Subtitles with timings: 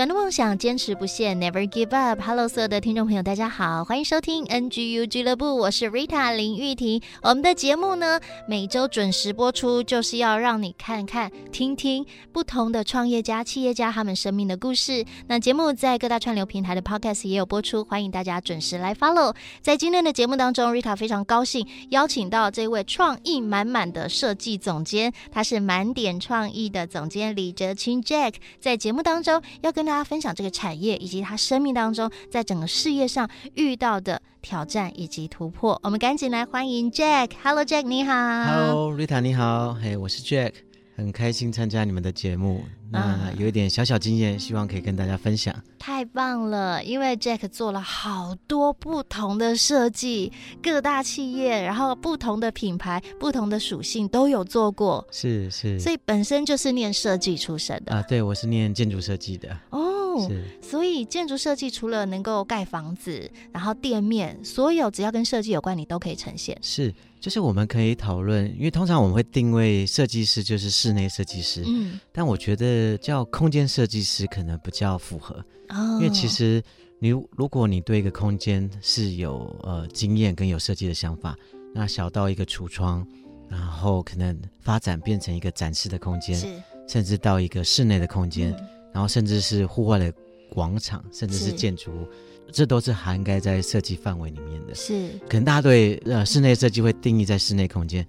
[0.00, 2.22] 转动梦想，坚持不懈，Never give up。
[2.22, 7.02] Hello，所有的听众朋友，大家好，欢迎收听 NGU 俱乐部，我是 Rita 林玉婷。
[7.20, 8.18] 我们的节目呢，
[8.48, 15.04] 每周准时播出，就是要让你看看、听听不同的创业家、企业家他们生命的故事。
[15.26, 19.34] 那节目在各大串流平台的 Podcast 也有播出，欢迎大家准时来 follow。
[19.60, 35.80] 在今天的节目当中，Rita 非常高兴邀请到这位创意满满的设计总监，他是满点创意的总监李哲清 Jack，在节目当中要跟跟大家分享这个产业以及他生命当中在整个事业上遇到的挑战以及突破。
[35.82, 37.32] 我们赶紧来欢迎 Jack。
[37.42, 38.12] Hello Jack，你好。
[38.14, 39.74] Hello Rita，你好。
[39.74, 40.52] 嘿，我是 Jack，
[41.00, 42.62] 很开心参加你们的节目。
[42.92, 45.54] 那有一点小小经验，希望可以跟大家分享。
[45.78, 55.06] 太棒了，因为 Jack 做了好多不同的设计，各大企业，然后不同的品牌、不同的属性都有做过。
[55.10, 58.02] 是是，所以本身就是念设计出身的啊。
[58.02, 59.56] 对，我是念建筑设计的。
[59.70, 60.42] 哦，是。
[60.60, 66.58] 所以建筑设计除了能够盖房子，然后店面，所有只要跟设计有关，你都可以呈现。
[66.62, 66.94] 是。
[67.20, 75.34] 就是我们可以讨论，因为通常我们会定位设计师就是室内设计师，嗯，但我觉得叫空间设计师可能比较符合，
[75.68, 76.62] 哦，因为其实
[76.98, 81.36] 你如果你对一个空间是有呃经验跟有设计的想法，
[81.74, 83.06] 那小到一个橱窗，
[83.50, 86.46] 然后可能发展变成一个展示的空间，是，
[86.88, 90.12] 甚至到一个室内的空间，嗯，然后甚至是户外的
[90.50, 92.08] 广场，甚至是建筑物。
[92.52, 98.04] 这都是涵盖在设计范围里面的，是可能大家对呃室内设计会定义在室内空间，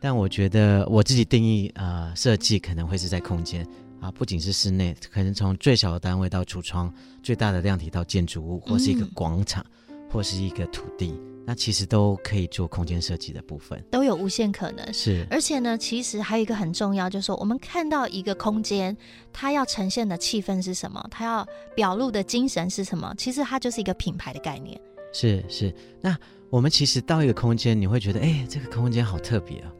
[0.00, 3.64] 但我觉得我自己定义呃设计可能会是在空间
[4.00, 6.92] 啊，不仅是室内，可能从最小的单位到橱窗，
[7.22, 11.14] 最大的量体到建筑物，或是一个广场，嗯、或是一个土地。
[11.46, 14.94] 那其实都可以做空间设计的部分，都有无限可能。
[14.94, 18.96] 是，而且呢，其实还有一个很重要，就是说我们看到一个空间，
[19.32, 24.80] 它要呈现的气氛是什么，它要表露的精神是什么，其实它就是一个品牌的概念。
[25.12, 26.16] 是是，那
[26.48, 29.72] 我们其实到一个空间，你会觉得，哎，这个空间好特别啊，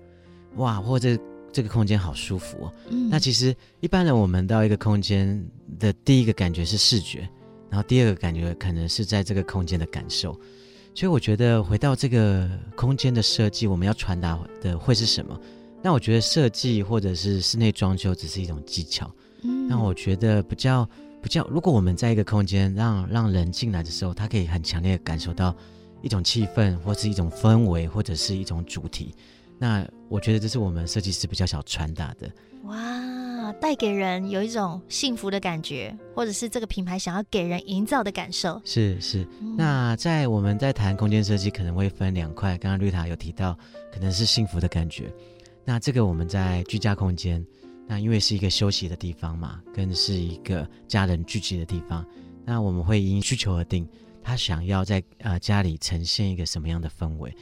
[0.56, 1.18] 哇，或者
[1.50, 2.72] 这个空间好舒服哦。
[2.90, 3.08] 嗯。
[3.08, 5.42] 那其实一般人我们到一个空间
[5.78, 7.28] 的第一个感觉是视觉，
[7.70, 10.38] 然后第二个感觉可能是在这个空间的感受。
[10.94, 15.38] 所以我觉得回到这个空间的设计，我们要传达的会是什么？
[15.82, 19.10] 那我觉得设计或者是室内装修只是一种技巧。
[19.42, 20.88] 嗯，那我觉得比较
[21.20, 25.54] 比较，如果我们在一个空间让让人进来的时候，他可以很强烈的感受到
[26.00, 29.12] 一种气氛，或是一种氛围，或者是一种主题。
[29.58, 32.30] 那我觉得这是我们设计师比较想传达的。
[32.64, 33.33] 哇。
[33.60, 38.60] 带给人有一种幸福的感觉，或者是这个品牌想要给人营造的感受。
[38.64, 39.26] 是是，
[39.56, 42.58] 那在我们在谈空间设计，可能会分两块。
[42.58, 43.58] 刚刚绿塔有提到，
[43.92, 45.12] 可能是幸福的感觉。
[45.64, 47.44] 那这个我们在居家空间，
[47.86, 52.04] 那因为是一个休息的地方嘛，跟是一个家人聚集的地方，
[52.44, 53.88] 那我们会因需求而定，
[54.22, 57.34] 他想要在呃家里呈现一个什么样的氛围。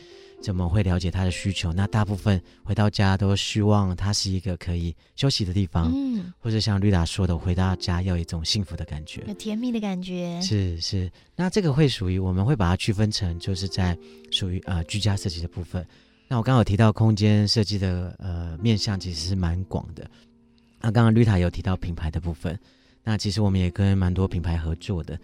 [0.42, 1.72] 怎么会了解他的需求？
[1.72, 10.40] 那大部分回到家都希望他是一个可以休息的地方，嗯，或者像绿达说的，回到家要有一种幸福的感觉，有甜蜜的感觉。
[10.42, 13.96] 是是，那这个会属于我们会把它区分成，就是在
[14.30, 15.86] 属于呃居家设计的部分。
[16.28, 20.10] 那我刚刚有提到空间设计的呃面向其实是蛮广的。
[20.80, 22.58] 那刚刚绿塔有提到品牌的部分，
[23.04, 25.18] 那其实我们也跟蛮多品牌合作的。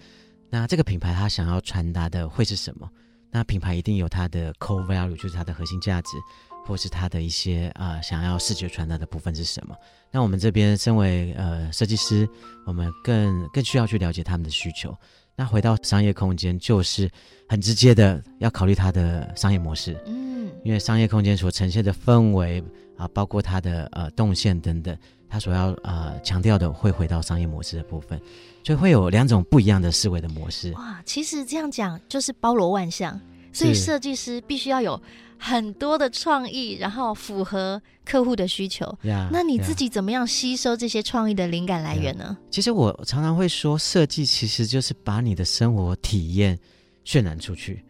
[0.51, 2.89] 那这个品牌它想要传达的会是什么？
[3.31, 6.17] 那品牌一定有它的 core value，就是它的核心价值，
[6.65, 9.77] 或是它的一些啊、呃、想要视觉传达的部分是什么？
[10.11, 12.29] 那我们这边身为呃设计师，
[12.67, 14.97] 我们更更需要去了解他们的需求。
[15.37, 17.09] 那回到商业空间，就是
[17.49, 22.65] 很直接的要考虑它的商业模式，嗯，因为商业空间所呈现的氛围
[22.97, 24.97] 啊，包括它的呃动线等等，
[25.29, 28.21] 它所要呃强调的会回到商业模式的部分。
[28.65, 30.73] 所以会有两种不一样的思维的模式。
[30.73, 33.19] 哇，其实这样讲就是包罗万象，
[33.51, 35.01] 所以设计师必须要有
[35.39, 38.85] 很多的创意，然后符合客户的需求。
[39.03, 42.55] Yeah, 那你自己怎么样吸收这些创意的灵感来源呢？Yeah.
[42.57, 46.59] 其实我常常会说，设计其实就是把你的生活体验
[47.07, 47.83] 渲染出去。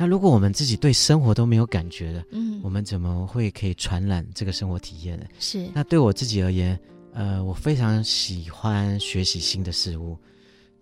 [0.00, 5.26] 那如果我们自己对生活都没有感觉的，嗯，我们怎么会可以传染这个生活体验呢？
[5.38, 5.68] 是。
[5.74, 6.80] 那对我自己而言，
[7.12, 10.16] 呃，我非常喜欢学习新的事物。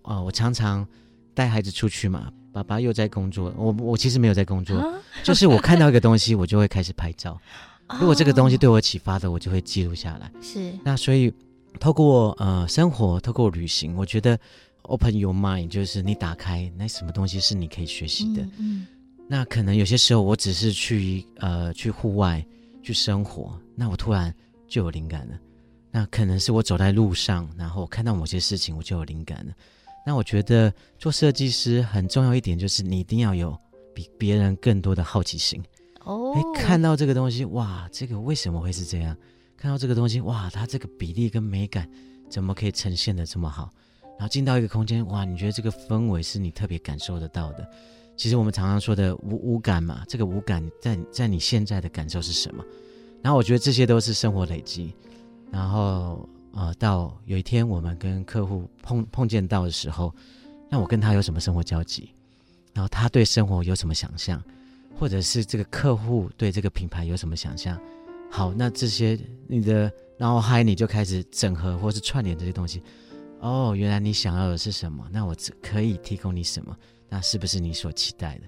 [0.03, 0.87] 啊、呃，我常常
[1.35, 4.87] 带孩子出去嘛，爸爸又在工作，我我其实没有在工作，啊、
[5.25, 7.37] 就是我看到一个东西，我就会开始拍照。
[7.99, 10.31] 如果这个东西对我启发的，我就会记录下来。
[10.41, 10.73] 是。
[10.85, 11.35] 那所以
[11.81, 14.39] 透过呃生活，透过旅行，我觉得
[14.83, 18.43] open your mind 就是你打开，那什么东西是你可以学习的。
[18.43, 18.53] 嗯。
[18.59, 18.87] 嗯
[19.29, 22.45] 那可能有些时候，我只是去呃去户外
[22.83, 24.35] 去生活，那我突然
[24.67, 25.39] 就有灵感了。
[25.91, 29.53] 那可能是我走在路上，然后看到某些事情，我就有灵感了。
[30.07, 33.55] 那我觉得做设计师很重要一点就是，你一定要有
[33.95, 35.63] 比别人更多的好奇心。
[36.05, 39.15] 哦，哎，看到这个东西，哇，这个为什么会是这样？
[39.59, 41.87] 看到这个东西，哇，它这个比例跟美感
[42.31, 43.71] 怎么可以呈现得这么好？
[44.19, 47.69] 然后进到一个空间，哇，你觉得这个氛围是你特别感受得到的。
[48.19, 52.65] 其实我们常常说的无无感嘛，这个无感在在你现在的感受是什么？
[53.23, 54.93] 然后我觉得这些都是生活累积。
[55.53, 60.13] 然后呃，到有一天我们跟客户碰碰见到的时候，
[60.69, 62.11] 那我跟他有什么生活交集？
[62.75, 64.43] 然后他对生活有什么想象？
[64.99, 67.81] 或者是这个客户对这个品牌有什么想象？
[68.33, 69.17] 好，那这些
[69.47, 72.83] 你的然后嗨，你就开始整合或是串联这些东西。
[73.39, 75.09] 哦，原来你想要的是什么？
[75.13, 76.77] 那我只可以提供你什么？
[77.09, 78.43] 那是不是你所期待的？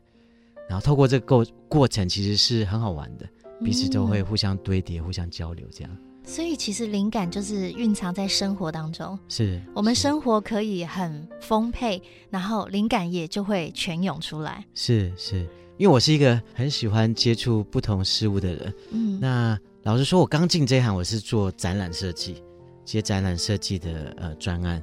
[0.68, 3.28] 然后透过这个过过程，其实是很好玩的，
[3.64, 5.96] 彼此都会互相堆叠、嗯、互相交流，这样。
[6.22, 14.64] 所以其实灵感就是蕴藏在生活当中，是我们生活可以很丰沛，然后灵感也就会泉涌出来。
[14.74, 15.38] 是是，
[15.76, 18.74] 因为我是一个很喜欢接触不同事物的人。
[18.92, 22.40] 嗯，那老实说，我刚进这一行，我是做展览设计，
[22.84, 24.80] 接展览设计的呃专案。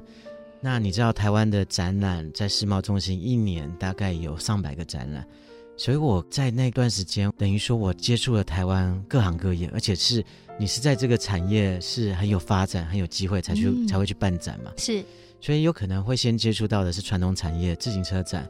[0.60, 5.24] 那你知道台湾的展览在世贸中心一年大概有上百个展览，
[5.76, 10.24] 所以我在那段时间等于说我接触了台湾各行各业，而且是
[10.58, 14.72] 你是在这个产业是很有发展、很有机会才去、嗯、才会去办展嘛。
[14.76, 15.04] 是，
[15.40, 18.48] 所以有可能会先接触到的是传统产业，自行车展，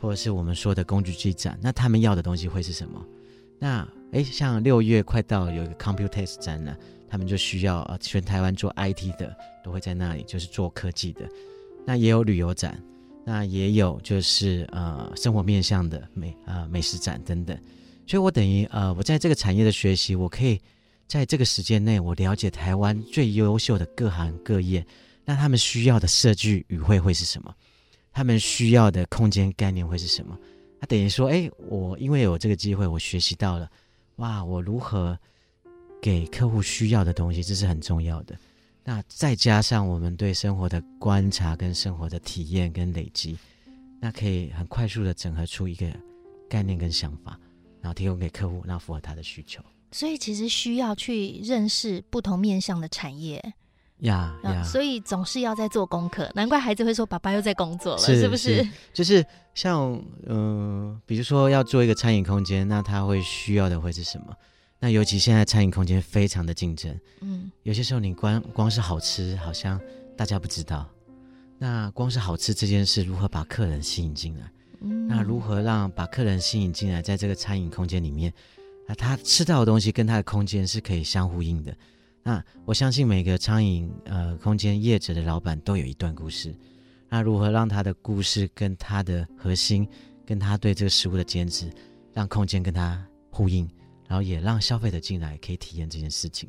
[0.00, 1.58] 或者是我们说的工具机展。
[1.62, 3.00] 那他们要的东西会是什么？
[3.58, 6.76] 那诶，像六月快到有一个 Computex 展览。
[7.06, 9.32] 他们就需要呃，全台湾做 IT 的
[9.64, 11.28] 都会在那里，就是做科技的。
[11.86, 12.80] 那也有旅游展，
[13.24, 17.58] 那也有就是呃生活面向的美呃美食展等等。
[18.06, 20.60] 所以我等于呃我在这个产业的学习，我可以
[21.08, 24.86] 在这个时间内，我了解台湾最优秀的各行各业，
[25.24, 27.54] 那他们需要的设计语汇会是什么？
[28.12, 30.38] 他们需要的空间概念会是什么？
[30.78, 33.70] 那等于说，哎，我因为有这个机会，我学习到了，
[34.16, 35.18] 哇，我如何？
[36.02, 38.36] 给客户需要的东西，这是很重要的。
[38.84, 43.38] 那再加上我们对生活的观察跟生活的体验跟累积，
[43.98, 45.86] 那可以很快速的整合出一个
[46.50, 47.40] 概念跟想法，
[47.80, 49.62] 然后提供给客户，然后符合他的需求。
[49.90, 53.42] 所以其实需要去认识不同面向的产业
[54.00, 56.30] 呀呀，所以总是要在做功课。
[56.34, 59.92] 难怪孩子会说：“爸爸又在工作了，是，是不是？”就是像
[60.26, 64.36] 嗯、呃，比如说要做一个餐饮空间，那他会需要的会是什么？
[64.84, 69.80] 那尤其现在餐饮空间非常的竞争，嗯，有些时候你光光是好吃，好像
[70.14, 70.86] 大家不知道。
[71.58, 74.52] 那光是好吃这件事，如何把客人吸引进来？
[74.82, 78.30] 嗯，那如何让把客人吸引进来，在这个餐饮空间里面，
[78.86, 81.74] 那他吃到的东西跟他的空间是可以相呼应的。
[82.22, 86.54] 那我相信每个餐饮呃空间业者的老板都有一段故事。
[87.08, 89.88] 那如何让他的故事跟他的核心，
[90.26, 91.72] 跟他对这个食物的坚持，
[92.12, 93.66] 让空间跟他呼应？
[94.14, 96.48] 然后也让消费者进来可以体验这件事情，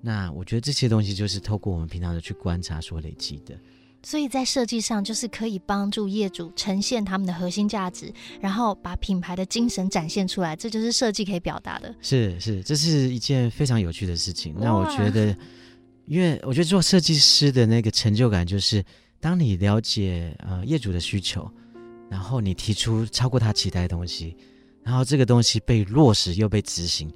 [0.00, 3.54] 那我觉得这些东西就是透过我们平常的去观察所累积的。
[4.02, 11.94] 所以在设计上就是可以帮助业主呈现他们的核心价值，然后把品牌的精神展现出来，这就是设计可以表达的。
[12.00, 14.54] 是是，这是一件非常有趣的事情。
[14.58, 15.36] 那我觉得，
[16.06, 18.82] 因为我觉得做设计师的那个成就感，就是
[19.20, 21.46] 当你了解呃业主的需求，
[22.08, 24.34] 然后你提出超过他期待的东西。
[24.88, 27.12] 然后这个东西被落实又被执行，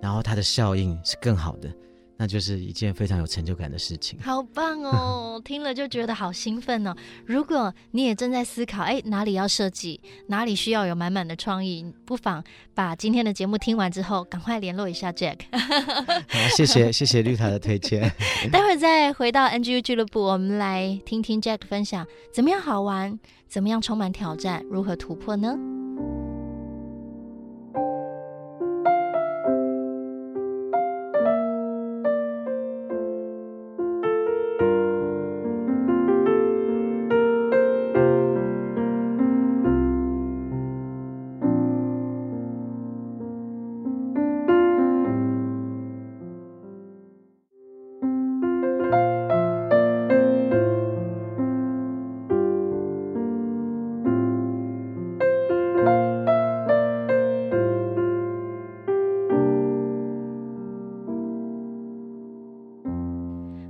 [0.00, 1.70] 然后它的效应是更好的，
[2.16, 4.18] 那就是一件非常有成就感的事情。
[4.22, 6.96] 好棒哦， 听了就觉得好兴奋哦。
[7.26, 12.42] 如果你也正在思考，哎，哪里要设计，哪里需要有满满的创意，不妨
[12.74, 15.40] 把今天的节目听完之后，赶快联络一下 Jack。
[15.52, 18.10] 好，谢谢谢谢绿塔的推荐。
[18.50, 25.54] 待会儿再回到 NGU 俱乐部，我们来听听 Jack 分享怎么样好玩，怎么样充满挑战，如何突破呢？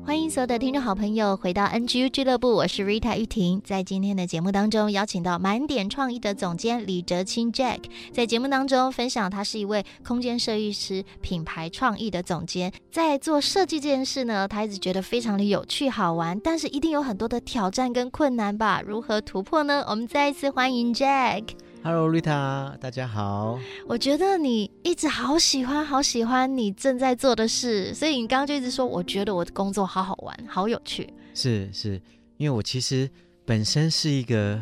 [0.03, 3.61] 欢迎所有的听众好朋友回到 NGU 俱乐部，我是 Rita 玉婷。
[3.65, 7.81] 在今天的节目当中，邀请到满点创意的总监李哲清 Jack，
[8.13, 12.73] 在节目当中分享他是一位空间设计师、品牌创意的总监。
[12.91, 18.83] 在做设计这件事呢，他一直觉得非常的有趣好玩，但是一定有很多的挑战跟困难吧？
[18.85, 19.85] 如何突破呢？
[19.87, 21.45] 我们再一次欢迎 Jack。
[21.83, 23.59] Hello，Rita，大家好。
[23.87, 31.11] 我觉得你一直好喜欢，好喜欢你正在做的事，所以你刚刚就一直说，我觉得我的工作好好玩，好有趣。
[31.35, 32.01] 是是，
[32.37, 33.09] 因为我其实
[33.47, 34.61] 本身是一个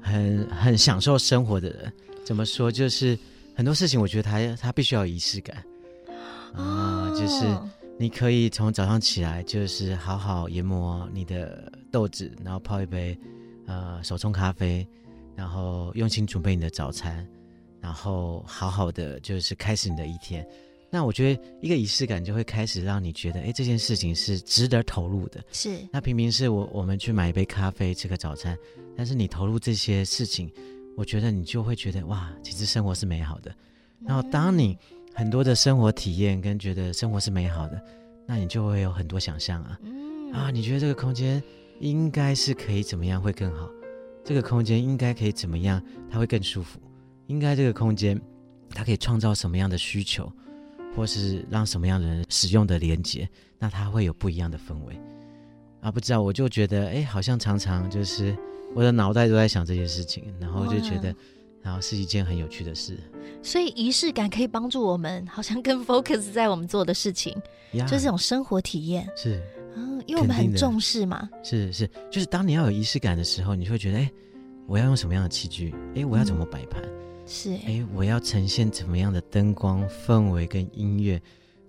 [0.00, 1.92] 很很享受生活的人。
[2.24, 2.72] 怎么说？
[2.72, 3.18] 就是
[3.54, 5.62] 很多事情，我觉得它它必须要有仪式感
[6.54, 7.44] 啊，就是
[7.98, 13.16] 你可以从早上起来，就是好好研磨你的豆子，然后泡一杯
[13.66, 14.88] 呃手冲咖啡。
[15.36, 17.24] 然后用心准备你的早餐，
[17.80, 20.44] 然后好好的就是开始你的一天。
[20.88, 25.44] 那我觉得一个仪式感就会开始让你觉得，哎，这件事情是值得投入的。
[25.52, 25.76] 是。
[25.92, 28.56] 那平平是我我们去买一杯咖啡吃个早餐，
[28.96, 30.50] 但是你投入这些事情，
[30.96, 33.54] 我觉得你就会觉得哇，其实生活是美好的。
[34.00, 34.78] 然后当你
[35.12, 37.82] 很多的生活体验跟觉得生活是美好的，
[38.24, 39.78] 那你就会有很多想象啊。
[39.82, 40.32] 嗯。
[40.32, 41.42] 啊，你觉得这个空间
[41.80, 43.68] 应该是可以怎么样会更好？
[44.26, 45.80] 这个空间应该可以怎么样？
[46.10, 46.80] 它会更舒服。
[47.28, 48.20] 应该这个空间，
[48.70, 50.30] 它可以创造什么样的需求，
[50.96, 53.28] 或是让什么样的人使用的连接？
[53.56, 55.00] 那它会有不一样的氛围
[55.80, 55.92] 啊！
[55.92, 58.36] 不知道，我就觉得，哎，好像常常就是
[58.74, 61.14] 我的脑袋都在想这些事情，然后就觉得，
[61.62, 62.98] 然后是一件很有趣的事。
[63.44, 67.32] 所以仪式感可以帮助我们，好像更 focus 在我们做的事情，
[67.72, 69.08] 就是这种生活体验。
[69.16, 69.40] 是。
[69.76, 71.28] 嗯，因为我们很重视嘛。
[71.44, 74.10] 是是，就是当你要有仪式感的时候，你就会觉得，哎，
[74.66, 75.74] 我要用什么样的器具？
[75.94, 76.82] 哎，我要怎么摆盘？
[76.82, 76.90] 嗯、
[77.26, 81.20] 是，哎，我要呈现怎么样的灯光氛围跟音乐？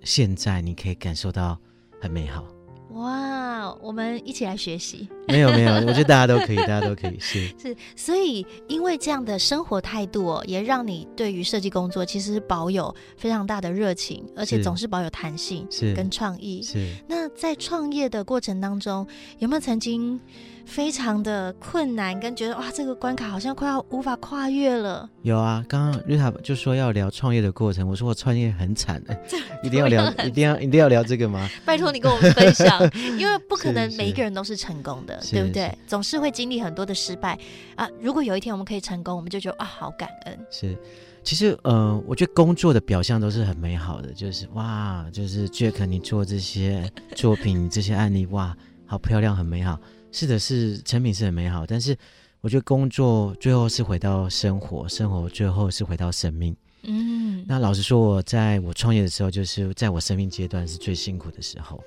[0.03, 1.59] 现在你可以感受到
[1.99, 2.47] 很美好。
[2.91, 5.09] 哇，我们一起来学习。
[5.27, 7.17] 没有没有，我觉得大家都可以，大家都可以。
[7.19, 16.62] 是是，所以因为这样的生活态度哦，也让你对于设计工作其实保有非常大的热情，而且总是保有弹性，是跟创意。
[16.62, 16.88] 是。
[17.07, 19.05] 那在创业的过程当中，
[19.39, 20.19] 有没有曾经？
[20.67, 25.10] 非常的困难，跟觉得哇，这个关卡好像快要无法跨越了。
[25.22, 29.17] 有啊，刚刚瑞塔就说要聊创业的过程，我说我创业很惨的，
[29.63, 31.50] 一定要聊，一定要一定要聊这个吗？
[31.63, 32.81] 拜托你跟我们分享，
[33.17, 35.75] 因为不可能每一个人都是成功的，对不对？
[35.88, 37.38] 总是会经历很多的失败
[37.75, 37.89] 啊。
[38.01, 40.39] 如果有一天我们可以成功，我们就觉得啊，好感恩。
[40.50, 40.77] 是，
[41.24, 48.55] 其实呃，我觉得工作的表象都是很美好的，就是哇，就是 Jack 你做这些 作品，这些案例哇，
[48.86, 49.79] 好漂亮，很美好。
[50.12, 51.95] 是的，是成品是很美好，但是
[52.41, 56.55] 我觉得工作最后是回到生活，生活最后是回到生命。
[56.83, 61.83] 嗯，那老实说，我在我创业的时候，就是在我生命阶段是最辛苦的时候，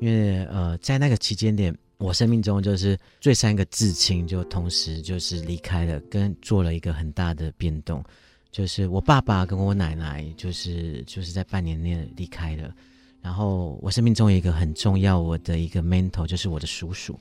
[0.00, 8.04] 因为呃，在那个期间点，我生命中就是最三个至亲就同时就是离开了，跟做了一个很大的变动，
[8.50, 12.74] 就是我爸爸跟我奶奶就是就是在半年内离开了，
[13.20, 17.18] 然后我生命中有一个很重要我的一个 mentor 就是我的叔叔。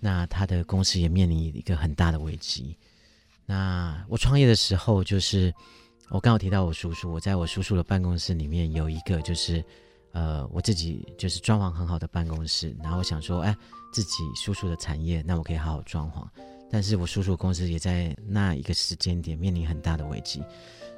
[0.00, 2.76] 那他的公司也面临一个很大的危机。
[3.44, 5.52] 那我创业的时候，就是
[6.08, 9.60] 我刚好提到我叔叔，我在我叔叔的办公室里面有一个，就是
[10.12, 12.76] 呃，我自己就是装潢很好的办公室。
[12.80, 13.56] 然后我想说，哎，
[13.92, 16.26] 自己叔叔的产业，那我可以好好装潢。
[16.70, 20.40] 但是我叔叔公司也在那一个时间点面临很大的危机。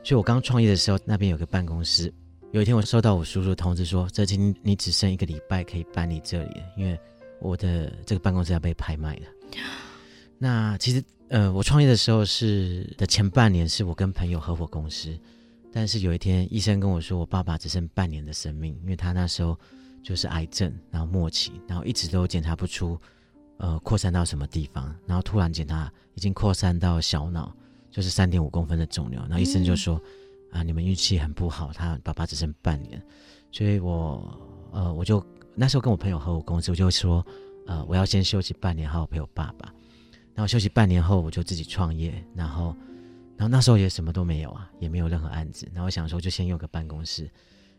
[0.02, 2.12] 所以我刚创业的时候，那边有个办公室。
[2.52, 6.98] 有一天我收到我叔叔的通知说，这今你只剩一个礼拜可以搬离这里了，因为。
[7.42, 9.22] 我的这个办公室要被拍卖了。
[10.36, 15.18] 那其实，呃，我创业的时候是的前半年是我跟朋友合伙公司，
[15.72, 19.58] 但是有一天医生跟我说，我爸爸只剩半年的生命，因为他那时候
[20.02, 22.98] 就是癌症，然后末期，然后一直都检查不出，
[23.58, 27.54] 呃，扩散到什么地方，然后突然检查已经扩散到小脑，
[27.90, 30.00] 就是三点五公分的肿瘤，然后医生就说，
[30.52, 33.02] 嗯、啊，你们运气很不好，他爸爸只剩半年，
[33.52, 34.38] 所以我，
[34.72, 35.24] 呃，我就。
[35.56, 37.26] 那时候跟我朋友合我公司，我就说，
[37.66, 39.66] 呃，我要先休息半年，好好陪我爸爸。
[40.32, 42.24] 然后休息半年后，我就自己创业。
[42.34, 42.74] 然后，
[43.36, 45.68] 然后那时候也什么都没有啊，也没有任何案子。
[45.74, 47.28] 然后我想说，就先用个办公室。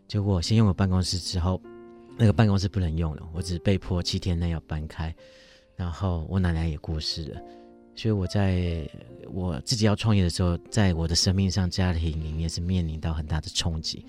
[0.05, 1.59] 结果先用个办公室之后，
[2.17, 5.13] 那个办公室不能用了，我只被迫七天内要搬开。
[5.75, 7.41] 然后我奶奶也过世了，
[7.95, 8.87] 所以我在
[9.31, 14.05] 我自己要创业的时候，在我的生命上、家庭里面是面临到很大的冲击。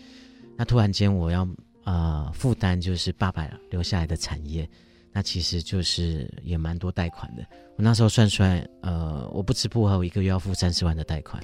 [0.56, 1.49] 那突然间我要。
[1.85, 4.71] 呃，负担就是爸爸留下来的产业，
[5.11, 7.44] 那其实就是也蛮多贷款的。
[7.75, 11.42] 我那时候算出来，呃，我不吃不喝，我一个月要付三十万的贷款。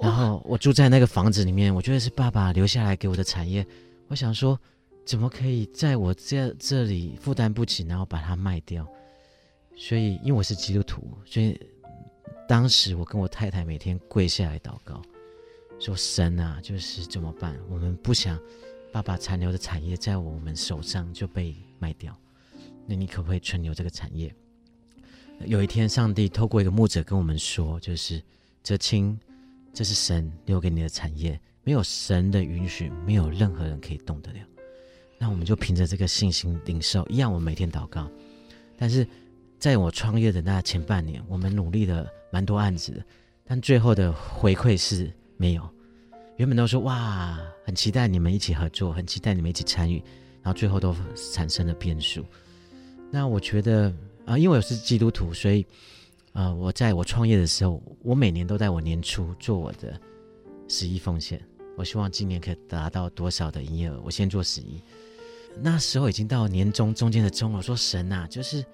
[0.00, 3.66] 然后我住在那个房子里面，我觉得是爸爸留下来给我的产业。
[4.08, 4.58] 我想说，
[5.04, 8.86] 怎么可以在我这这里负担不起，然后把它卖掉？
[9.76, 11.60] 所以，因为我是基督徒，所以
[12.48, 15.02] 当时我跟我太太每天跪下来祷告，
[15.80, 17.58] 说：“神啊，就是怎么办？
[17.68, 18.40] 我们不想
[18.92, 22.16] 爸爸残留的产业在我们手上就被卖掉，
[22.86, 24.34] 那你可不可以存留这个产业？”
[25.44, 28.22] 有一天，上帝透过一个牧者跟我们说：“就是
[28.62, 29.18] 哲青，
[29.72, 34.38] 这是神留给你的产业，没有神的允许，没有任何人可以动得了。”
[35.24, 38.06] 那我们就凭着这个信心领受，一样，我每天祷告，
[38.76, 39.06] 但是。
[39.56, 43.02] 在我创业的那前半年，我们努力了蛮多案子的，
[43.46, 45.66] 但最后的回馈是没有。
[46.36, 50.02] 原本都说哇，很期待你们一起合作，很期待你们一起参与，
[50.42, 50.94] 然后最后都
[51.32, 52.26] 产生了变数。
[53.10, 53.90] 那我觉得
[54.26, 55.62] 啊、因为我是基督徒，所以
[56.34, 59.98] 啊、呃，我在我创业的时候，我每年都在我年初做我的
[60.68, 61.40] 十一奉献。
[61.78, 64.78] 我希望今年可以达到多少的营业额，我先做十一。
[65.60, 68.64] 那时候已经到年终中间的中了，我说神啊，就是。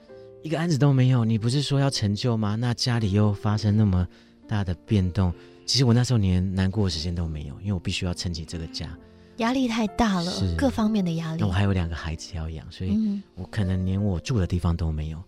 [0.43, 2.55] 一个案子都没有，你不是说要成就吗？
[2.55, 4.09] 那家里又发生那么
[4.49, 5.31] 大的变动，
[5.67, 8.89] 其实我那时候连难过的时间都没有，因为我必须要撑起这个家，
[9.37, 11.43] 压力太大了，各方面的压力。
[11.43, 15.23] 那我还有两个孩子要养，所以我可能连我住的地方都没有。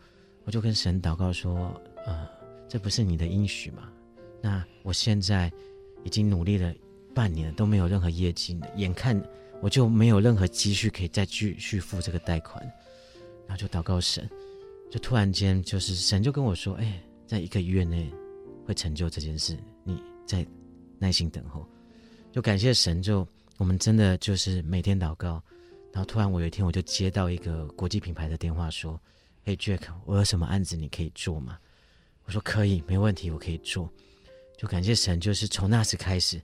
[0.44, 1.78] 我就跟神祷告说
[2.08, 2.26] ：“呃，
[2.66, 3.90] 这不是你的应许吗？
[4.40, 5.52] 那我现在
[6.04, 6.72] 已经努力了
[7.14, 9.22] 半年了，都没有任何业绩，眼看
[9.62, 12.62] 我就没有任何积蓄可以再继续付这个贷款，
[13.46, 14.28] 然后就祷告神。”
[14.90, 18.12] 就突然间，就是神就跟我说：“哎，在一个月内
[18.66, 20.46] 会成就这件事，你再
[20.98, 21.66] 耐心等候。”
[22.30, 25.42] 就感谢神，就我们真的就是每天祷告。
[25.92, 29.00] 然后突然我有一天我就接到一个国际品牌的电话，说
[29.44, 31.58] ：“嘿，Jack，我有什么案子你可以做吗？”
[32.26, 33.90] 我说：“可以，没问题，我可以做。”
[34.58, 36.38] 就感谢神，就是从那时开始，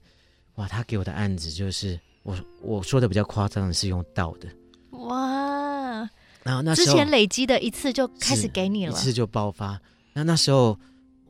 [0.55, 4.47] 哇，他给我的案子就是我我说的比较夸张的是用倒的，
[4.91, 6.09] 哇。
[6.43, 9.79] 然后那之前累积的一次就开始给你了，一次就爆发。
[10.13, 10.77] 那那时候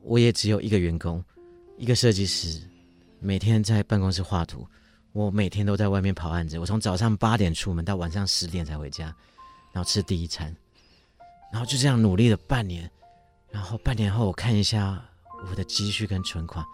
[0.02, 1.22] 我也只有一个员工，
[1.76, 2.60] 一个设计师，
[3.18, 4.66] 每天在办公室画图。
[5.12, 9.06] 我每天都在外面跑案子，我从早上八点出门到晚上十点才回家，
[9.72, 10.54] 然后吃第一餐。
[11.52, 12.88] 然后就这样努力了半年。
[13.50, 15.04] 然后半年后我看一下
[15.50, 16.64] 我的积蓄跟存款，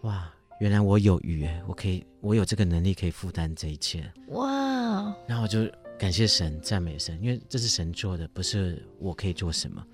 [0.00, 4.04] 哇，原来我有余，我可以，我有这个能力可以负担这一切。
[4.28, 5.66] 哇，然后我就。
[5.98, 9.84] 感谢神，赞美神，因为这是神做的，不是我可以做什么。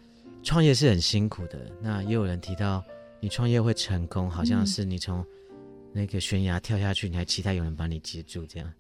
[0.42, 2.85] 创业是很辛苦的，那也有人提到
[3.20, 5.24] 你创业会成功，好像是你从
[5.94, 8.70] 那个悬崖跳下去，你还期待有人把你接住这样。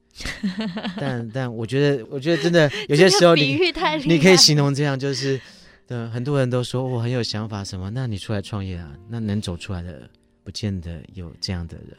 [1.00, 3.58] 但但我觉得，我觉得真的 有些时候你
[4.04, 5.40] 你可以形容这样，就是
[5.86, 10.06] 对很多人都说我很有想法什么，那你出来创业啊，那能走出来的
[10.44, 11.96] 不见得有这样的人。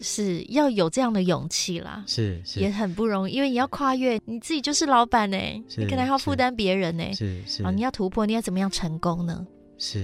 [0.00, 5.36] 是要有这样的勇气啦，是是，也很不容易，因为你要跨越，你自己就是老板呢，
[5.76, 9.46] 你可能还要负担别人呢，是是，啊，你要突破，你要怎么样成功呢？
[9.78, 10.02] 是，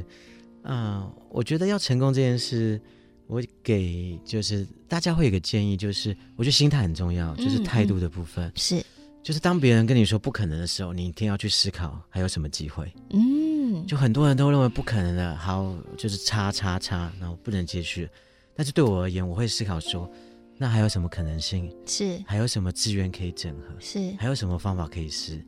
[0.62, 2.80] 嗯、呃，我觉得要成功这件事，
[3.26, 8.84] 我给就是大家会有个建议，就是我觉得心态很重要，就是态度的部分，嗯嗯、是，
[9.20, 18.08] 就是当别人跟你说不可能的时候，你一定要去思考还有什么机会，嗯，就很多人都认为不可能的，好，就是叉叉叉，然后不能继续。
[18.54, 20.10] 但是对我而言，我会思考说，
[20.56, 21.74] 那还有什么可能性？
[21.86, 23.74] 是还有什么资源可以整合？
[23.78, 25.44] 是还有什么方法可以试？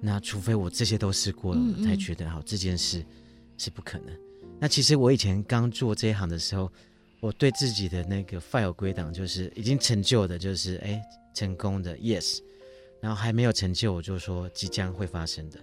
[0.00, 3.04] 那除非我这些都试过了，嗯嗯才觉得好这件事
[3.56, 4.08] 是不可能。
[4.58, 6.70] 那其实我以前刚做这一行的时候，
[7.20, 11.00] 我对自己的那个 file 归档就是已经成就的，就是哎
[11.34, 12.40] 成功的 yes，
[13.00, 15.60] 然后还没有成就，我就说即将会发生的。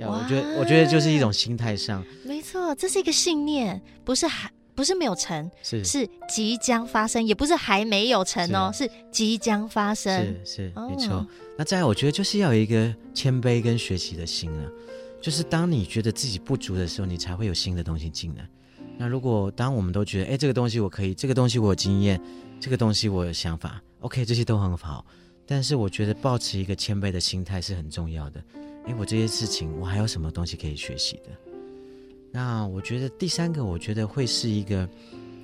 [0.00, 4.50] 我觉得我觉得就是一种心态上，没错，这是一个信念，不是还。
[4.76, 11.26] 不是没有成，是是即将发生，也不是还没有成哦，是，是即将发生，是是、哦、没错。
[11.56, 14.68] 那再来，我觉得就是要有一个谦卑跟学习的心啊，
[15.18, 18.46] 就是当你觉得自己不足的时候，你才会有新的东西进来。
[18.98, 22.20] 那如果当我们都觉得，哎，这个东西我可以，这个东西我有经验，
[22.60, 25.06] 这个东西我有想法，OK，这些都很好。
[25.46, 28.44] 但是我觉得保持一个谦卑的心态是很重要的。
[28.86, 31.30] 哎，我这些事情我还有什么东西可以学习的？
[32.30, 34.88] 那我觉得第三个，我觉得会是一个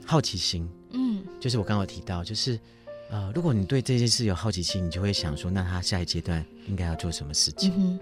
[0.05, 2.59] 好奇心，嗯，就是我刚刚有提到，就是
[3.11, 7.73] 呃，如果你对这件事有好奇心，你就会想说，那他下一阶段应该要做什么事情？
[7.77, 7.99] 嗯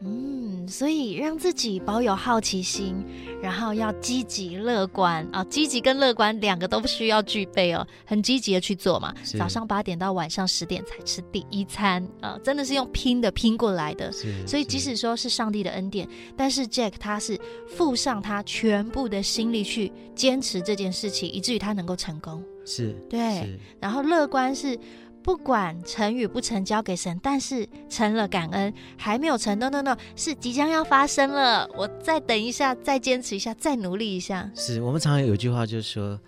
[0.00, 0.31] 嗯，
[0.72, 3.04] 所以让自己保有好奇心，
[3.42, 9.14] 然后要积极乐观啊，积极跟乐观两个都需要具备哦，很积极的去做嘛。
[9.38, 14.10] 早上八点到晚上十点才吃第一餐啊，真的是用拼的拼过来的。
[14.46, 22.42] 所以即使说是上帝的恩典，但是 Jack 他是付上他全部的心力去坚持这件事情，以至于他能够成功。
[22.64, 23.58] 是，对。
[23.78, 24.78] 然后乐观是。
[25.22, 27.18] 不管成与不成，交给神。
[27.22, 31.68] 但是成了感恩，还没有成，no no no，是即将要发生了。
[31.76, 34.50] 我再等一下，再坚持一下，再努力一下。
[34.54, 36.20] 是我们常常有一句话，就是说。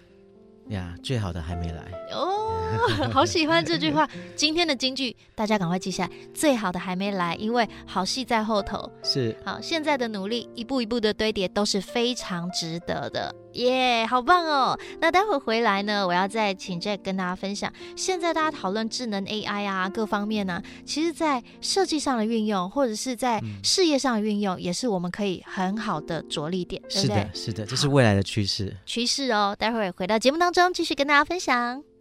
[0.71, 4.09] 呀，最好的还没来哦，好喜欢这句话。
[4.35, 6.11] 今天的金句，大家赶快记下来。
[6.33, 8.91] 最好的还没来，因为好戏在后头。
[9.03, 13.35] 是，好，现在的努力，一步一步的堆叠，都是非常值得的。
[13.55, 14.79] 耶、yeah，好棒哦！
[15.01, 17.73] 那待会回来呢，我要再请 Jack 跟大家分享。
[17.97, 27.17] 现在大家讨论智能 AI 啊，各方面呢、啊，其实在设计上的运用，或者是在事业上的运用，也是我们可以很好的着力点，对不对？
[27.17, 28.77] 是的，是的，这是未来的趋势。
[28.85, 31.94] 趋势哦，待会回到节目当中，继续跟大家分享。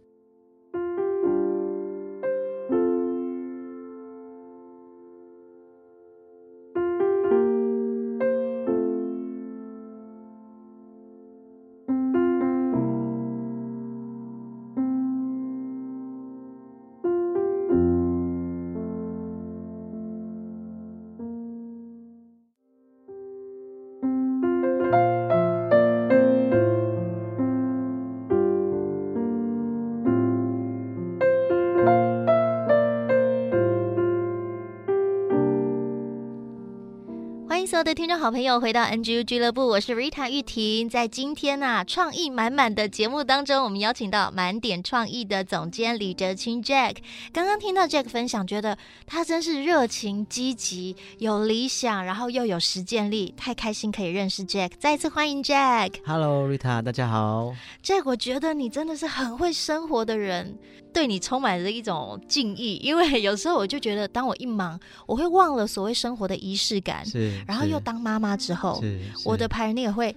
[37.94, 40.88] 听众好朋友，回到 NGU 俱乐部，我是 Rita 玉婷。
[40.88, 46.96] 在今天呐、啊，创意满满的节目当中，我们邀请到满点创意的总监李哲清 Jack。
[47.32, 48.76] 刚刚听到 Jack 分享，觉得
[49.06, 54.72] 他真是热情积极、有理想，然后又有实践力，太开心可以认识 Jack。
[54.76, 55.92] 再一次欢迎 Jack。
[56.04, 57.54] Hello Rita，大家好。
[57.80, 60.58] Jack，我觉得你真的是很会生活的人。
[60.94, 67.04] 对你充满着一种敬意，因为有时候我就觉得，当我一忙，我会忘了所谓生活的仪式感。
[67.04, 68.80] 是，然后又当妈妈之后，
[69.26, 70.16] 我的 p a r 也会。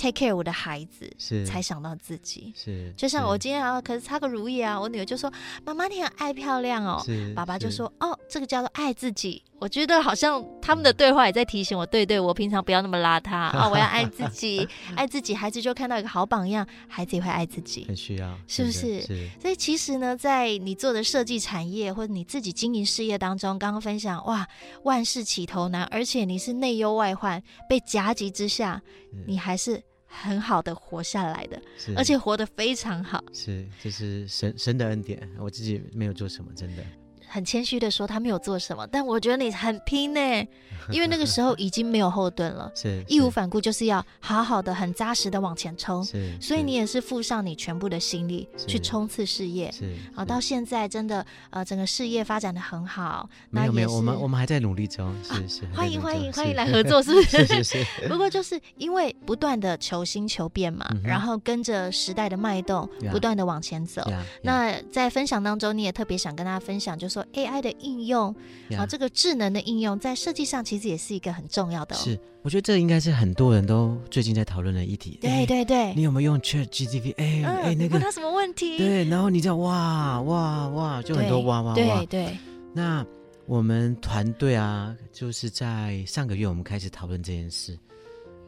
[0.00, 5.28] take care 我的孩子，是才想到自己，是就像我今天啊，可是擦个乳液啊，我女儿就说
[5.66, 7.02] ：“妈妈你很爱漂亮哦。”
[7.34, 19.00] 爸爸就说：“哦，这个叫做爱自己。”我觉得好像他们的对话也在提醒我，对对，我平常不要那么邋遢啊，我要爱自己， 爱自己，孩子就看到一个好榜样，孩子也会爱自己，很需要，是不是？
[19.02, 19.28] 是。
[19.40, 24.46] 所以其实呢，在你做的设计产业或者你自己经营事业当中，刚刚分享哇，
[24.84, 28.80] 万事起头难，而且你是内忧外患，被夹击之下，
[29.26, 29.82] 你还是。
[30.10, 31.62] 很好的活下来的，
[31.94, 33.22] 而且活得非常好。
[33.30, 36.82] 是，这是神神的恩典，我自己没有做什么，真的。
[37.28, 40.20] 很谦虚的说，他没有做什么，但我觉得你很拼呢，
[40.90, 46.02] 因为那个时候已经没有后盾了，是义无反顾，就是要好好的、很扎实的往前冲。
[46.04, 49.70] 是，所以你也是付上你全部的心力去冲刺事业。
[49.70, 53.28] 是，啊，到现在真的呃，整个事业发展的很好。
[53.50, 55.14] 没有没有，我们我们还在努力中。
[55.22, 57.44] 是是，欢迎欢迎欢迎来合作，是不是？
[57.46, 57.86] 是是。
[58.08, 64.02] 不过就是因为不断的求新求变嘛，然后跟着时代的脉动，不断的往前走。
[64.42, 67.98] 那在分享当中，你也特别想跟大家分享，就是说 AI 的应。
[67.98, 68.32] 应用
[68.78, 71.96] 啊，这个智能的应用在设计上其实也是一个很重要的。
[71.96, 75.18] 是，我觉得这应该是很多人都最近在讨论的议题。
[75.20, 77.14] 对对对，你有没有用 ChatGPT？
[77.16, 78.78] 哎哎，那个问他什么问题？
[78.78, 81.74] 对，然后你知道哇哇哇，就很多哇哇哇。
[81.74, 82.38] 对对。
[82.72, 83.04] 那
[83.46, 87.76] 我们团队啊，就是在上个月我们开始讨论这件事，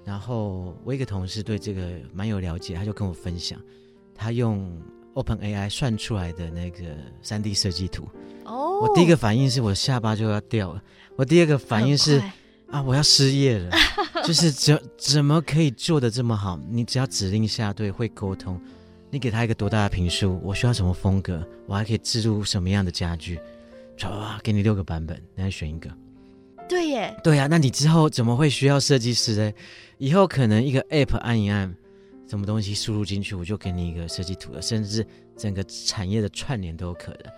[0.04, 3.60] 然后我一个同事对这个蛮有了解，他就跟我分享，
[4.14, 4.80] 他用
[5.14, 6.84] OpenAI 算出来的那个
[7.24, 8.08] 3D 设计图。
[8.44, 10.82] 哦，我第一个反应是我下巴就要掉了。
[11.16, 12.22] 我第二个反应是
[12.70, 13.70] 啊，我要失业了。
[14.24, 16.58] 就是怎怎么可以做的这么好？
[16.68, 18.60] 你只要指令下对，会沟通，
[19.10, 23.40] 你给他一个多大的评数，我需要什么风格，我还可以置入什么样的家具，
[23.96, 25.90] 唰，给你六个版本，你来选一个。
[26.68, 29.52] 对耶，对呀、啊，那你之后怎么会需要设计师呢？
[29.98, 31.74] 以后可能一个 app 按一按，
[32.30, 35.04] 什么东西输入进去，我就给你一个设计图了，甚至
[35.36, 37.32] 整个产业的串联都有可能。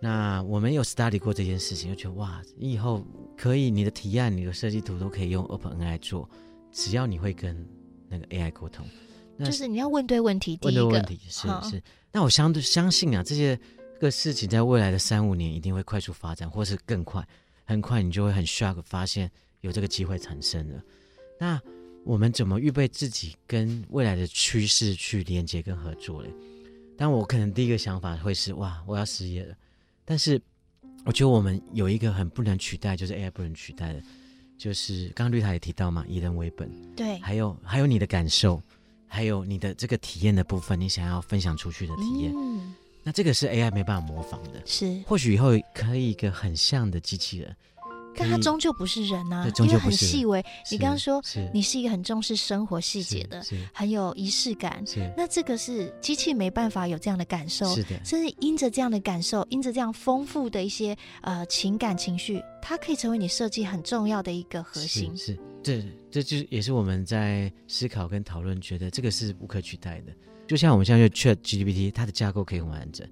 [0.00, 6.28] 那我们有 study 过这件事情，就觉得哇，你以后可以你的提案、你的设计图都可以用 OpenAI 做，
[6.72, 7.64] 只要你会跟
[8.08, 8.84] 那个 AI 沟通，
[9.36, 10.58] 那就是你要问对问题。
[10.62, 11.80] 问对问题是是。
[12.10, 13.56] 那我相对相信啊，这些
[14.00, 17.24] 个事情在未来的三五年一定会快速发展，或是更快，
[17.64, 20.82] 很快你就会很 shock 发现有这个机会产生了。
[21.38, 21.60] 那
[22.08, 26.30] 我们怎么预备自己跟未来的趋势去连接跟合作嘞？
[26.96, 29.54] 但我可能第一个想法会是哇，我要失业了。
[30.06, 30.40] 但是，
[31.04, 34.02] 我觉得我们有一个很不能取代，就是 AI 不能取代的，
[34.56, 36.66] 就是刚刚绿塔也提到嘛，以人为本。
[36.96, 38.58] 对，还有还有你的感受，
[39.06, 44.62] 还有你的这个体验的部分，你想要分享出去的体验，嗯，那这个是 AI 没办法模仿的。
[44.64, 47.54] 是，或许以后可以一个很像的机器人，
[48.18, 50.44] 但它终究不是人啊，因为很细微。
[50.70, 51.22] 你刚刚说
[51.54, 54.84] 你是一个很重视生活细节的，很有仪式感。
[55.16, 58.04] 那这个是机器没办法有这样的感受，是的。
[58.04, 65.16] 甚至因着这样的感受，因着这样丰富的一些呃情感情绪，它可以成为你设计很重要的一个核心。
[65.16, 70.12] 是，这这就也是我们在思考跟讨论，觉得这个是无可取代的。
[70.46, 73.06] 就像我们现在用 ChatGPT，它的架构可以很完整，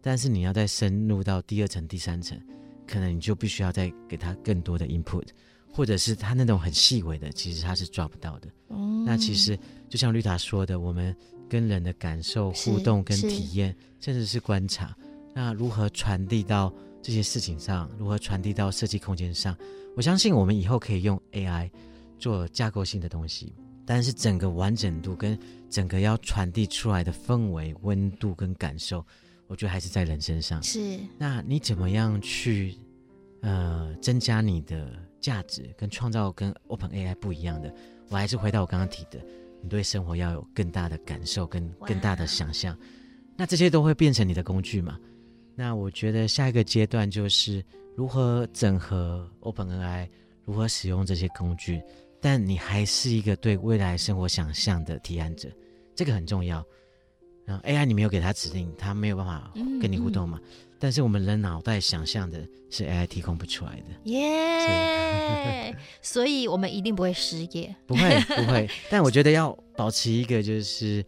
[0.00, 2.40] 但是你要再深入到第二层、第三层。
[2.86, 5.26] 可能你就必须要再给他更多的 input，
[5.72, 8.48] 或者是他那种很细微的，其实他是抓不到的。
[8.68, 11.14] 嗯，那其实就像绿塔说的，我们
[11.48, 14.96] 跟人的感受、互动跟体验，甚至是观察，
[15.34, 16.72] 那如何传递到
[17.02, 19.56] 这些事情上，如何传递到设计空间上？
[19.96, 21.70] 我相信我们以后可以用 AI
[22.18, 25.38] 做架构性的东西，但是整个完整度跟
[25.70, 29.04] 整个要传递出来的氛围、温度跟感受。
[29.46, 30.62] 我觉得还是在人身上。
[30.62, 32.74] 是，那你怎么样去
[33.42, 37.72] 呃增加你的价值，跟创造跟 Open AI 不一样的？
[38.08, 39.24] 我还是回到我刚刚提的，
[39.62, 42.76] 你对生活要有更大的感受跟更大的想象。
[43.36, 44.98] 那这些都会变成你的工具嘛？
[45.54, 47.64] 那我觉得下一个阶段就是
[47.96, 50.08] 如何整合 Open AI，
[50.44, 51.82] 如何使用这些工具，
[52.20, 55.48] 但你还是一个对未来生活想象的提案者，
[55.94, 56.64] 这个很重要。
[57.46, 60.38] 然后 AI 你没有给他指令，他没有办法跟你互动嘛？
[60.42, 64.10] 嗯嗯、但是我们人脑袋想象的是 AI 提供不出来的。
[64.10, 65.74] 耶！
[66.02, 67.72] 所以我们一定不会失业。
[67.86, 71.04] 不会不 会，但我觉得要保持一个就是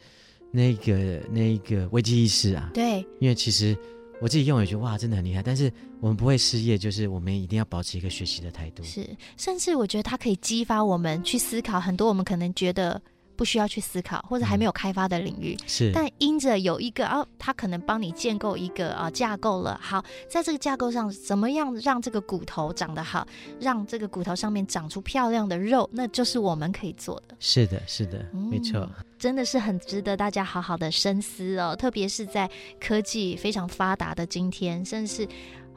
[0.52, 2.70] 那个那个危机意识啊。
[2.72, 3.76] 对，因为其实
[4.20, 5.42] 我自己用也觉得哇，真的很厉害。
[5.42, 8.84] 但是我们不会失业，就是我们一定要保持一个学习的态度。
[8.84, 9.04] 是，
[9.36, 13.02] 甚至我觉得它可以激发我们去思考很多我们可能觉得。
[13.38, 19.78] 不需要去思考或者还没有开发的领域，嗯、是，但因着有一个哦，他可能帮你建构一个啊、哦、架构了。
[19.80, 23.24] 好，在这个架构上，怎么样让这个骨头长得好，
[23.60, 27.36] 让这个骨头上面长出漂亮的肉，那就是我们可以做的。
[27.38, 31.76] 是的，是的，嗯、没错，真的是很值得大家好好的深思哦。
[31.76, 35.28] 特别是在科技非常发达的今天，甚至是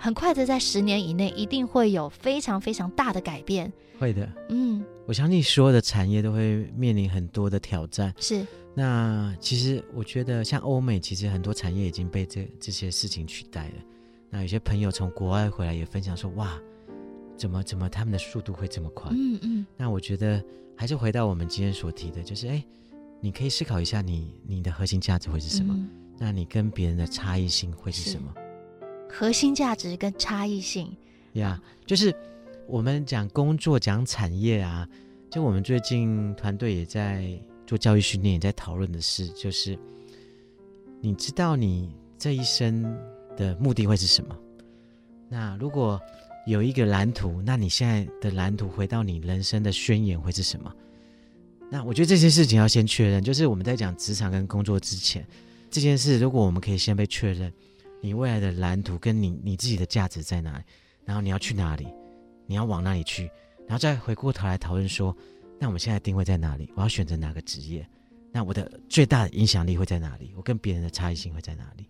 [0.02, 3.72] 很快的在十年以内，一定会有非常非常大的改变。
[4.00, 4.84] 会的，嗯。
[5.06, 8.12] 我相信所有的产业都会面临很多的挑战。
[8.18, 13.74] 是，那其实我觉得，像欧美，其实很多产业已经被这这些事情取代了。
[14.32, 16.60] 那有些朋友从国外回来也分享说：“哇，
[17.38, 19.66] 怎么怎么他们的速度会这么快？”嗯嗯。
[19.78, 20.44] 那我觉得
[20.76, 22.64] 还是回到我们今天所提的，就是哎，
[23.20, 25.76] 你可以思考一下你，你你的核心价值会是什么？
[25.78, 28.34] 嗯、那你跟别人的差异性会是什么？
[29.12, 30.92] 核心价值跟差异性
[31.34, 32.16] 呀就是。
[32.68, 34.88] 我们讲工作，讲产业啊，
[35.30, 39.78] 就我们最近团队也在做教育训练，也在讨论的是，就是
[41.02, 42.82] 你知道你这一生
[43.36, 44.38] 的目的会是什么？
[45.28, 46.00] 那如果
[46.48, 50.74] 有一个蓝图，那你现在的蓝图回到你人生的宣言会是什么？
[51.70, 55.28] 那我觉得这些事情要先确认，就是我们在讲职场跟工作之前，
[55.70, 57.52] 这件事如果我们可以先被确认，
[58.02, 60.64] 你未来的蓝图跟你你自己的价值在哪里，
[61.06, 61.88] 然后你要去哪里？
[62.48, 63.32] 你要往哪里去？
[63.68, 65.16] 然后再回过头来讨论说，
[65.60, 66.70] 那我们现在定位在哪里？
[66.76, 67.88] 我要选择哪个职业？
[68.32, 70.34] 那我的最大的影响力会在哪里？
[70.36, 71.88] 我跟别人的差异性会在哪里？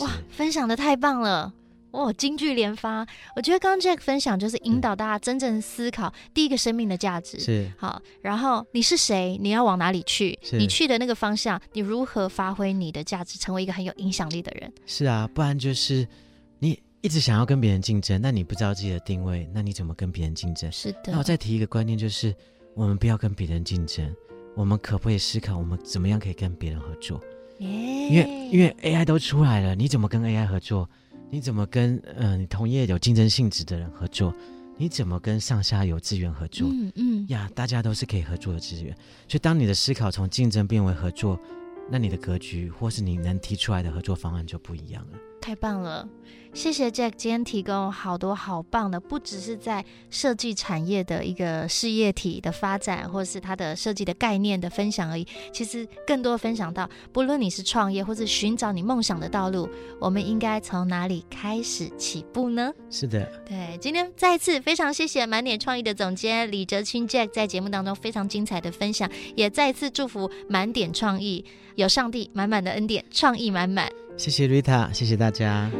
[0.00, 1.52] 哇，分享的太棒了！
[1.94, 3.06] 哇，金句连发！
[3.36, 9.38] 我觉得刚刚 Jack 分享就是引导大家真正思考第一个生命的价值是好，然后你是谁？
[9.40, 10.38] 你要往哪里去？
[10.52, 14.72] 你去的那个方向，你如何发挥你的价值，成为一个很有影响力的人？
[14.86, 16.06] 是啊，不然就是
[16.58, 16.78] 你。
[17.00, 20.72] 一直想要跟别人竞争，那你不知道自己的定位，那你怎么跟别人竞争？
[20.72, 21.12] 是的。
[21.12, 22.34] 那我再提一个观念，就是
[22.74, 24.10] 我们不要跟别人竞争，
[24.56, 27.20] 我们可不可以思考，我们怎么样可以跟别人合作？
[27.58, 30.88] 因为因为 AI 都出来了，你怎么跟 AI 合作？
[31.34, 34.32] 你怎么跟呃你同业有竞争性质的人合作？
[34.76, 36.68] 你怎么跟上下游资源合作？
[36.70, 37.28] 嗯嗯。
[37.28, 38.94] 呀，大家都是可以合作的资源。
[39.26, 41.36] 所以当你的思考从竞争变为合作，
[41.90, 45.18] 那你的格局或是你能提出来的合作方案就不一样了。
[45.44, 46.08] 太棒了。
[46.54, 55.26] 谢谢 Jack，今天提供好多好棒的，不只是在设计产业的一个事业体的发展，或者是它的设计的概念的分享而已。
[55.52, 59.68] 其实更多分享到，不论你是创业或是寻找你梦想的道路，
[60.00, 62.72] 我们应该从哪里开始起步呢？
[62.88, 63.76] 是的，对。
[63.80, 73.90] 今天再一次非常谢谢满点创意的总监李哲清 Jack 在节目当中非常精彩的分享，也再一次祝福满点创意有上帝满满的恩典，创意满满。
[74.16, 75.70] 谢谢 Rita，谢谢大家。